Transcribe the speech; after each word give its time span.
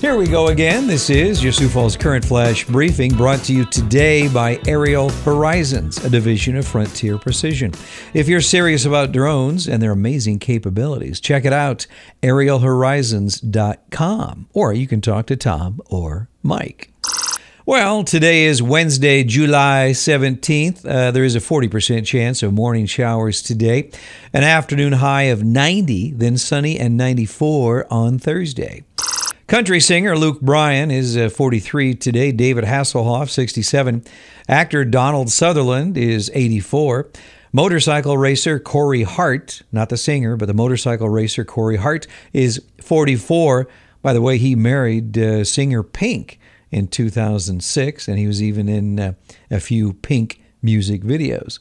Here 0.00 0.16
we 0.16 0.26
go 0.26 0.48
again. 0.48 0.86
This 0.86 1.10
is 1.10 1.44
your 1.44 1.52
Sioux 1.52 1.68
Falls 1.68 1.94
Current 1.94 2.24
Flash 2.24 2.64
briefing 2.64 3.14
brought 3.14 3.40
to 3.40 3.52
you 3.52 3.66
today 3.66 4.28
by 4.28 4.58
Aerial 4.66 5.10
Horizons, 5.10 6.02
a 6.02 6.08
division 6.08 6.56
of 6.56 6.66
Frontier 6.66 7.18
Precision. 7.18 7.74
If 8.14 8.26
you're 8.26 8.40
serious 8.40 8.86
about 8.86 9.12
drones 9.12 9.68
and 9.68 9.82
their 9.82 9.92
amazing 9.92 10.38
capabilities, 10.38 11.20
check 11.20 11.44
it 11.44 11.52
out, 11.52 11.86
aerialhorizons.com, 12.22 14.48
or 14.54 14.72
you 14.72 14.86
can 14.86 15.02
talk 15.02 15.26
to 15.26 15.36
Tom 15.36 15.82
or 15.90 16.30
Mike. 16.42 16.90
Well, 17.66 18.02
today 18.02 18.44
is 18.44 18.62
Wednesday, 18.62 19.22
July 19.22 19.90
17th. 19.92 20.86
Uh, 20.86 21.10
there 21.10 21.24
is 21.24 21.36
a 21.36 21.40
40% 21.40 22.06
chance 22.06 22.42
of 22.42 22.54
morning 22.54 22.86
showers 22.86 23.42
today, 23.42 23.90
an 24.32 24.44
afternoon 24.44 24.94
high 24.94 25.24
of 25.24 25.44
90, 25.44 26.12
then 26.12 26.38
sunny 26.38 26.78
and 26.78 26.96
94 26.96 27.86
on 27.92 28.18
Thursday. 28.18 28.82
Country 29.50 29.80
singer 29.80 30.16
Luke 30.16 30.40
Bryan 30.40 30.92
is 30.92 31.16
uh, 31.16 31.28
43 31.28 31.96
today. 31.96 32.30
David 32.30 32.62
Hasselhoff, 32.62 33.30
67. 33.30 34.04
Actor 34.48 34.84
Donald 34.84 35.28
Sutherland 35.28 35.98
is 35.98 36.30
84. 36.32 37.08
Motorcycle 37.52 38.16
racer 38.16 38.60
Corey 38.60 39.02
Hart, 39.02 39.62
not 39.72 39.88
the 39.88 39.96
singer, 39.96 40.36
but 40.36 40.46
the 40.46 40.54
motorcycle 40.54 41.08
racer 41.08 41.44
Corey 41.44 41.78
Hart, 41.78 42.06
is 42.32 42.62
44. 42.80 43.66
By 44.02 44.12
the 44.12 44.22
way, 44.22 44.38
he 44.38 44.54
married 44.54 45.18
uh, 45.18 45.42
singer 45.42 45.82
Pink 45.82 46.38
in 46.70 46.86
2006, 46.86 48.06
and 48.06 48.18
he 48.20 48.28
was 48.28 48.40
even 48.40 48.68
in 48.68 49.00
uh, 49.00 49.14
a 49.50 49.58
few 49.58 49.94
Pink 49.94 50.40
music 50.62 51.02
videos. 51.02 51.58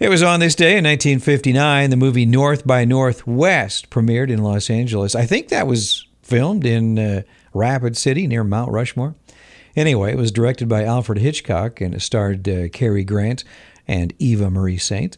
It 0.00 0.08
was 0.08 0.24
on 0.24 0.40
this 0.40 0.56
day 0.56 0.76
in 0.76 0.84
1959 0.84 1.90
the 1.90 1.96
movie 1.96 2.26
North 2.26 2.66
by 2.66 2.84
Northwest 2.84 3.88
premiered 3.88 4.30
in 4.30 4.42
Los 4.42 4.68
Angeles. 4.68 5.14
I 5.14 5.26
think 5.26 5.50
that 5.50 5.68
was 5.68 6.03
filmed 6.24 6.64
in 6.64 6.98
uh, 6.98 7.22
Rapid 7.52 7.96
City 7.96 8.26
near 8.26 8.42
Mount 8.42 8.72
Rushmore. 8.72 9.14
Anyway, 9.76 10.12
it 10.12 10.16
was 10.16 10.32
directed 10.32 10.68
by 10.68 10.84
Alfred 10.84 11.18
Hitchcock 11.18 11.80
and 11.80 11.94
it 11.94 12.00
starred 12.00 12.48
uh, 12.48 12.68
Cary 12.68 13.04
Grant 13.04 13.44
and 13.86 14.14
Eva 14.18 14.50
Marie 14.50 14.78
Saint. 14.78 15.16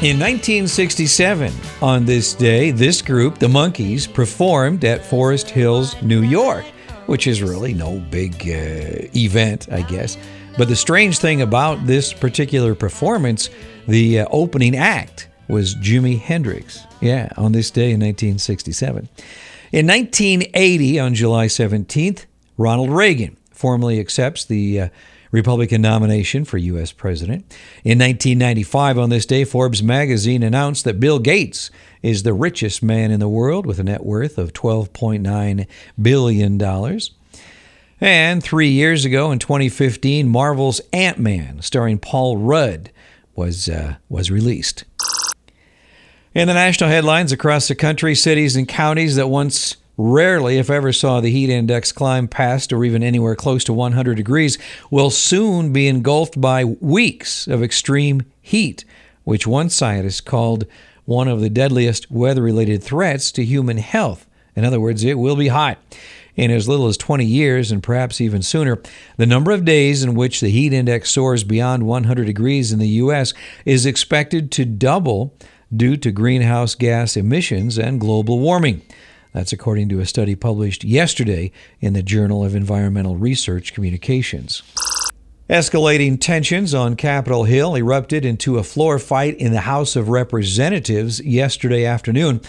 In 0.00 0.16
1967, 0.20 1.52
on 1.80 2.04
this 2.04 2.34
day, 2.34 2.70
this 2.70 3.00
group, 3.00 3.38
the 3.38 3.46
Monkees, 3.46 4.12
performed 4.12 4.84
at 4.84 5.04
Forest 5.04 5.48
Hills, 5.48 6.00
New 6.02 6.22
York, 6.22 6.64
which 7.06 7.26
is 7.26 7.42
really 7.42 7.72
no 7.72 8.00
big 8.10 8.34
uh, 8.42 9.06
event, 9.16 9.70
I 9.70 9.82
guess. 9.82 10.18
But 10.56 10.68
the 10.68 10.76
strange 10.76 11.18
thing 11.18 11.42
about 11.42 11.86
this 11.86 12.12
particular 12.12 12.74
performance, 12.74 13.48
the 13.86 14.20
uh, 14.20 14.26
opening 14.30 14.76
act 14.76 15.28
was 15.48 15.76
Jimi 15.76 16.18
Hendrix. 16.18 16.84
Yeah, 17.00 17.30
on 17.36 17.52
this 17.52 17.70
day 17.70 17.92
in 17.92 18.00
1967. 18.00 19.08
In 19.70 19.86
1980, 19.86 20.98
on 20.98 21.14
July 21.14 21.46
17th, 21.46 22.24
Ronald 22.56 22.90
Reagan 22.90 23.36
formally 23.52 24.00
accepts 24.00 24.44
the 24.44 24.80
uh, 24.80 24.88
Republican 25.30 25.82
nomination 25.82 26.44
for 26.44 26.58
U.S. 26.58 26.92
President. 26.92 27.42
In 27.84 27.98
1995, 27.98 28.98
on 28.98 29.10
this 29.10 29.26
day, 29.26 29.44
Forbes 29.44 29.82
magazine 29.82 30.42
announced 30.42 30.84
that 30.84 31.00
Bill 31.00 31.18
Gates 31.18 31.70
is 32.02 32.22
the 32.22 32.32
richest 32.32 32.82
man 32.82 33.10
in 33.10 33.20
the 33.20 33.28
world 33.28 33.66
with 33.66 33.78
a 33.78 33.84
net 33.84 34.04
worth 34.04 34.38
of 34.38 34.52
$12.9 34.52 35.66
billion. 36.00 37.00
And 38.00 38.42
three 38.42 38.68
years 38.68 39.04
ago, 39.04 39.32
in 39.32 39.38
2015, 39.38 40.28
Marvel's 40.28 40.80
Ant 40.92 41.18
Man, 41.18 41.60
starring 41.62 41.98
Paul 41.98 42.36
Rudd, 42.36 42.90
was, 43.34 43.68
uh, 43.68 43.96
was 44.08 44.30
released. 44.30 44.84
In 46.34 46.46
the 46.46 46.54
national 46.54 46.90
headlines 46.90 47.32
across 47.32 47.66
the 47.66 47.74
country, 47.74 48.14
cities 48.14 48.54
and 48.54 48.68
counties 48.68 49.16
that 49.16 49.28
once 49.28 49.76
rarely, 49.98 50.56
if 50.56 50.70
ever, 50.70 50.92
saw 50.92 51.20
the 51.20 51.30
heat 51.30 51.50
index 51.50 51.92
climb 51.92 52.28
past 52.28 52.72
or 52.72 52.84
even 52.84 53.02
anywhere 53.02 53.34
close 53.34 53.64
to 53.64 53.72
100 53.74 54.14
degrees, 54.14 54.56
will 54.90 55.10
soon 55.10 55.72
be 55.72 55.88
engulfed 55.88 56.40
by 56.40 56.64
weeks 56.64 57.46
of 57.48 57.62
extreme 57.62 58.22
heat, 58.40 58.84
which 59.24 59.46
one 59.46 59.68
scientist 59.68 60.24
called 60.24 60.64
one 61.04 61.28
of 61.28 61.40
the 61.40 61.50
deadliest 61.50 62.10
weather 62.10 62.42
related 62.42 62.82
threats 62.82 63.32
to 63.32 63.44
human 63.44 63.78
health. 63.78 64.26
In 64.54 64.64
other 64.64 64.80
words, 64.80 65.04
it 65.04 65.18
will 65.18 65.36
be 65.36 65.48
hot. 65.48 65.78
In 66.36 66.52
as 66.52 66.68
little 66.68 66.86
as 66.86 66.96
20 66.96 67.24
years, 67.24 67.72
and 67.72 67.82
perhaps 67.82 68.20
even 68.20 68.42
sooner, 68.42 68.80
the 69.16 69.26
number 69.26 69.50
of 69.50 69.64
days 69.64 70.04
in 70.04 70.14
which 70.14 70.40
the 70.40 70.50
heat 70.50 70.72
index 70.72 71.10
soars 71.10 71.42
beyond 71.42 71.84
100 71.84 72.26
degrees 72.26 72.70
in 72.70 72.78
the 72.78 72.88
U.S. 72.88 73.34
is 73.64 73.84
expected 73.84 74.52
to 74.52 74.64
double 74.64 75.34
due 75.74 75.96
to 75.96 76.12
greenhouse 76.12 76.76
gas 76.76 77.16
emissions 77.16 77.76
and 77.76 78.00
global 78.00 78.38
warming. 78.38 78.82
That's 79.38 79.52
according 79.52 79.88
to 79.90 80.00
a 80.00 80.04
study 80.04 80.34
published 80.34 80.82
yesterday 80.82 81.52
in 81.80 81.92
the 81.92 82.02
Journal 82.02 82.44
of 82.44 82.56
Environmental 82.56 83.16
Research 83.16 83.72
Communications. 83.72 84.64
Escalating 85.48 86.20
tensions 86.20 86.74
on 86.74 86.96
Capitol 86.96 87.44
Hill 87.44 87.76
erupted 87.76 88.24
into 88.24 88.58
a 88.58 88.64
floor 88.64 88.98
fight 88.98 89.36
in 89.36 89.52
the 89.52 89.60
House 89.60 89.94
of 89.94 90.08
Representatives 90.08 91.20
yesterday 91.20 91.84
afternoon 91.84 92.40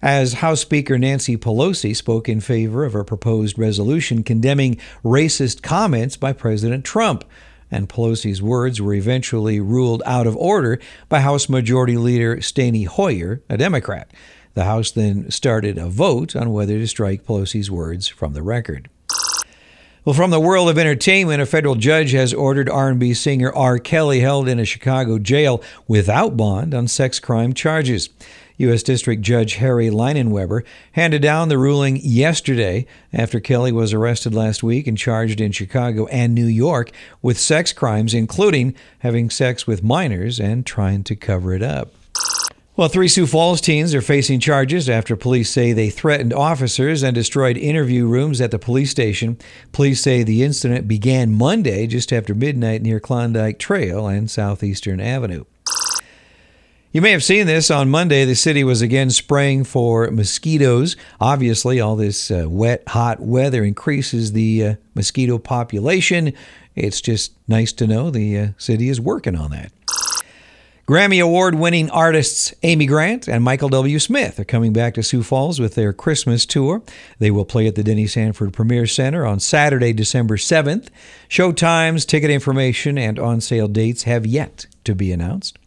as 0.00 0.32
House 0.32 0.62
Speaker 0.62 0.96
Nancy 0.96 1.36
Pelosi 1.36 1.94
spoke 1.94 2.30
in 2.30 2.40
favor 2.40 2.82
of 2.86 2.94
a 2.94 3.04
proposed 3.04 3.58
resolution 3.58 4.22
condemning 4.22 4.78
racist 5.04 5.60
comments 5.60 6.16
by 6.16 6.32
President 6.32 6.82
Trump. 6.82 7.24
And 7.70 7.90
Pelosi's 7.90 8.40
words 8.40 8.80
were 8.80 8.94
eventually 8.94 9.60
ruled 9.60 10.02
out 10.06 10.26
of 10.26 10.34
order 10.34 10.80
by 11.10 11.20
House 11.20 11.50
Majority 11.50 11.98
Leader 11.98 12.38
Steny 12.38 12.86
Hoyer, 12.86 13.42
a 13.50 13.58
Democrat. 13.58 14.10
The 14.58 14.64
House 14.64 14.90
then 14.90 15.30
started 15.30 15.78
a 15.78 15.86
vote 15.86 16.34
on 16.34 16.52
whether 16.52 16.78
to 16.78 16.88
strike 16.88 17.24
Pelosi's 17.24 17.70
words 17.70 18.08
from 18.08 18.32
the 18.32 18.42
record. 18.42 18.90
Well, 20.04 20.16
from 20.16 20.32
the 20.32 20.40
world 20.40 20.68
of 20.68 20.76
entertainment, 20.76 21.40
a 21.40 21.46
federal 21.46 21.76
judge 21.76 22.10
has 22.10 22.34
ordered 22.34 22.68
R&B 22.68 23.14
singer 23.14 23.54
R. 23.54 23.78
Kelly 23.78 24.18
held 24.18 24.48
in 24.48 24.58
a 24.58 24.64
Chicago 24.64 25.20
jail 25.20 25.62
without 25.86 26.36
bond 26.36 26.74
on 26.74 26.88
sex 26.88 27.20
crime 27.20 27.52
charges. 27.52 28.08
U.S. 28.56 28.82
District 28.82 29.22
Judge 29.22 29.54
Harry 29.54 29.90
Leinenweber 29.90 30.64
handed 30.90 31.22
down 31.22 31.50
the 31.50 31.56
ruling 31.56 32.00
yesterday 32.02 32.84
after 33.12 33.38
Kelly 33.38 33.70
was 33.70 33.92
arrested 33.92 34.34
last 34.34 34.64
week 34.64 34.88
and 34.88 34.98
charged 34.98 35.40
in 35.40 35.52
Chicago 35.52 36.06
and 36.06 36.34
New 36.34 36.46
York 36.46 36.90
with 37.22 37.38
sex 37.38 37.72
crimes, 37.72 38.12
including 38.12 38.74
having 38.98 39.30
sex 39.30 39.68
with 39.68 39.84
minors 39.84 40.40
and 40.40 40.66
trying 40.66 41.04
to 41.04 41.14
cover 41.14 41.54
it 41.54 41.62
up. 41.62 41.92
Well, 42.78 42.88
three 42.88 43.08
Sioux 43.08 43.26
Falls 43.26 43.60
teens 43.60 43.92
are 43.92 44.00
facing 44.00 44.38
charges 44.38 44.88
after 44.88 45.16
police 45.16 45.50
say 45.50 45.72
they 45.72 45.90
threatened 45.90 46.32
officers 46.32 47.02
and 47.02 47.12
destroyed 47.12 47.56
interview 47.56 48.06
rooms 48.06 48.40
at 48.40 48.52
the 48.52 48.58
police 48.60 48.92
station. 48.92 49.36
Police 49.72 50.00
say 50.00 50.22
the 50.22 50.44
incident 50.44 50.86
began 50.86 51.32
Monday 51.32 51.88
just 51.88 52.12
after 52.12 52.36
midnight 52.36 52.82
near 52.82 53.00
Klondike 53.00 53.58
Trail 53.58 54.06
and 54.06 54.30
Southeastern 54.30 55.00
Avenue. 55.00 55.42
You 56.92 57.00
may 57.02 57.10
have 57.10 57.24
seen 57.24 57.48
this 57.48 57.68
on 57.68 57.90
Monday. 57.90 58.24
The 58.24 58.36
city 58.36 58.62
was 58.62 58.80
again 58.80 59.10
spraying 59.10 59.64
for 59.64 60.08
mosquitoes. 60.12 60.94
Obviously, 61.20 61.80
all 61.80 61.96
this 61.96 62.30
uh, 62.30 62.44
wet, 62.48 62.84
hot 62.86 63.18
weather 63.18 63.64
increases 63.64 64.34
the 64.34 64.64
uh, 64.64 64.74
mosquito 64.94 65.38
population. 65.38 66.32
It's 66.76 67.00
just 67.00 67.32
nice 67.48 67.72
to 67.72 67.88
know 67.88 68.10
the 68.10 68.38
uh, 68.38 68.48
city 68.56 68.88
is 68.88 69.00
working 69.00 69.34
on 69.34 69.50
that. 69.50 69.72
Grammy 70.88 71.22
Award 71.22 71.54
winning 71.54 71.90
artists 71.90 72.54
Amy 72.62 72.86
Grant 72.86 73.28
and 73.28 73.44
Michael 73.44 73.68
W. 73.68 73.98
Smith 73.98 74.40
are 74.40 74.44
coming 74.44 74.72
back 74.72 74.94
to 74.94 75.02
Sioux 75.02 75.22
Falls 75.22 75.60
with 75.60 75.74
their 75.74 75.92
Christmas 75.92 76.46
tour. 76.46 76.80
They 77.18 77.30
will 77.30 77.44
play 77.44 77.66
at 77.66 77.74
the 77.74 77.84
Denny 77.84 78.06
Sanford 78.06 78.54
Premier 78.54 78.86
Center 78.86 79.26
on 79.26 79.38
Saturday, 79.38 79.92
December 79.92 80.38
7th. 80.38 80.88
Show 81.28 81.52
times, 81.52 82.06
ticket 82.06 82.30
information, 82.30 82.96
and 82.96 83.18
on 83.18 83.42
sale 83.42 83.68
dates 83.68 84.04
have 84.04 84.24
yet 84.24 84.64
to 84.84 84.94
be 84.94 85.12
announced. 85.12 85.58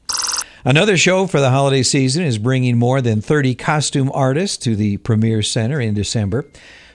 Another 0.65 0.97
show 0.97 1.27
for 1.27 1.39
the 1.39 1.51
holiday 1.51 1.83
season 1.83 2.23
is 2.23 2.39
bringing 2.39 2.79
more 2.79 2.99
than 2.99 3.21
30 3.21 3.53
costume 3.53 4.09
artists 4.15 4.57
to 4.57 4.75
the 4.75 4.97
Premier 4.97 5.43
Center 5.43 5.79
in 5.79 5.93
December. 5.93 6.47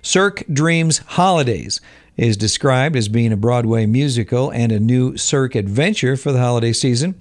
Cirque 0.02 0.43
Dreams 0.52 0.99
Holidaze 1.11 1.81
is 2.17 2.37
described 2.37 2.97
as 2.97 3.09
being 3.09 3.33
a 3.33 3.37
Broadway 3.37 3.87
musical 3.87 4.51
and 4.51 4.73
a 4.73 4.81
new 4.81 5.17
Cirque 5.17 5.55
adventure 5.55 6.17
for 6.17 6.33
the 6.33 6.39
holiday 6.39 6.73
season. 6.73 7.15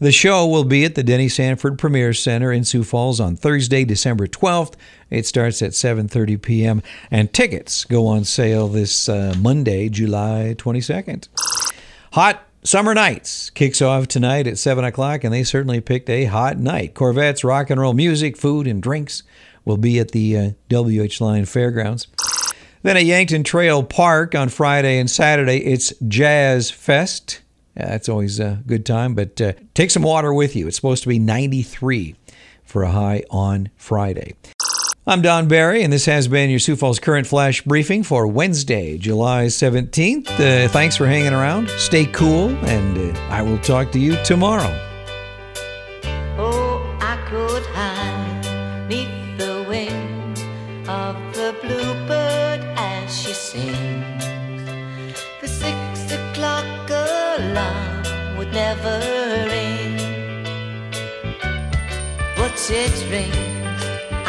The 0.00 0.12
show 0.12 0.46
will 0.46 0.64
be 0.64 0.84
at 0.84 0.94
the 0.94 1.02
Denny 1.02 1.28
Sanford 1.28 1.78
Premier 1.78 2.14
Center 2.14 2.50
in 2.50 2.64
Sioux 2.64 2.84
Falls 2.84 3.20
on 3.20 3.36
Thursday, 3.36 3.84
December 3.84 4.26
12th. 4.26 4.74
It 5.10 5.26
starts 5.26 5.60
at 5.60 5.72
7:30 5.72 6.40
p.m. 6.40 6.82
and 7.10 7.32
tickets 7.32 7.84
go 7.84 8.06
on 8.06 8.24
sale 8.24 8.66
this 8.68 9.08
uh, 9.08 9.34
Monday, 9.38 9.88
July 9.90 10.54
22nd. 10.56 11.28
Hot 12.12 12.46
Summer 12.62 12.94
Nights 12.94 13.50
kicks 13.50 13.80
off 13.80 14.08
tonight 14.08 14.46
at 14.46 14.58
7 14.58 14.84
o'clock, 14.84 15.24
and 15.24 15.32
they 15.32 15.44
certainly 15.44 15.80
picked 15.80 16.10
a 16.10 16.24
hot 16.24 16.58
night. 16.58 16.94
Corvettes, 16.94 17.44
rock 17.44 17.70
and 17.70 17.80
roll 17.80 17.94
music, 17.94 18.36
food, 18.36 18.66
and 18.66 18.82
drinks 18.82 19.22
will 19.64 19.76
be 19.76 19.98
at 19.98 20.12
the 20.12 20.36
uh, 20.36 20.50
WH 20.70 21.20
Lyon 21.20 21.44
Fairgrounds. 21.44 22.06
Then 22.82 22.96
at 22.96 23.04
Yankton 23.04 23.44
Trail 23.44 23.82
Park 23.82 24.34
on 24.34 24.48
Friday 24.48 24.98
and 24.98 25.10
Saturday, 25.10 25.58
it's 25.58 25.92
Jazz 26.08 26.70
Fest. 26.70 27.42
Yeah, 27.76 27.90
that's 27.90 28.08
always 28.08 28.40
a 28.40 28.62
good 28.66 28.86
time, 28.86 29.14
but 29.14 29.38
uh, 29.40 29.52
take 29.74 29.90
some 29.90 30.02
water 30.02 30.32
with 30.32 30.56
you. 30.56 30.66
It's 30.66 30.76
supposed 30.76 31.02
to 31.02 31.08
be 31.08 31.18
93 31.18 32.16
for 32.64 32.82
a 32.82 32.90
high 32.90 33.22
on 33.30 33.68
Friday. 33.76 34.34
I'm 35.06 35.20
Don 35.20 35.46
Barry, 35.46 35.82
and 35.82 35.92
this 35.92 36.06
has 36.06 36.26
been 36.26 36.48
your 36.48 36.58
Sioux 36.58 36.76
Falls 36.76 36.98
Current 36.98 37.26
Flash 37.26 37.62
Briefing 37.62 38.02
for 38.02 38.26
Wednesday, 38.26 38.96
July 38.96 39.46
17th. 39.46 40.28
Uh, 40.30 40.68
thanks 40.68 40.96
for 40.96 41.06
hanging 41.06 41.32
around. 41.34 41.68
Stay 41.70 42.06
cool, 42.06 42.48
and 42.66 43.14
uh, 43.14 43.20
I 43.28 43.42
will 43.42 43.58
talk 43.58 43.92
to 43.92 43.98
you 43.98 44.16
tomorrow. 44.24 44.89
The 53.52 55.48
six 55.48 56.12
o'clock 56.12 56.88
alarm 56.88 58.36
would 58.36 58.52
never 58.52 59.00
ring, 59.50 59.96
but 62.36 62.54
it 62.70 62.94
rings 63.10 63.82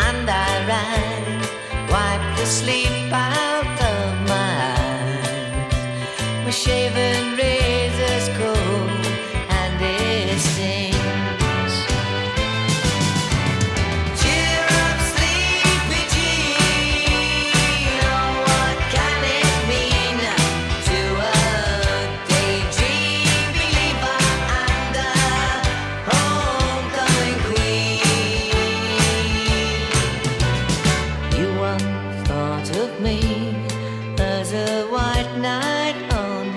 and 0.08 0.28
I 0.28 0.66
rise, 0.74 1.50
wipe 1.92 2.38
the 2.40 2.48
sleep 2.48 3.14
out 3.14 3.80
of 3.94 4.28
my 4.28 4.74
eyes. 4.80 5.76
My 6.44 6.50
shaven 6.50 7.11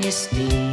once 0.05 0.64